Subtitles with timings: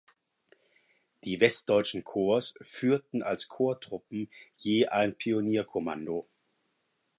[1.25, 6.27] Die westdeutschen Korps führten als Korpstruppen je ein Pionierkommando.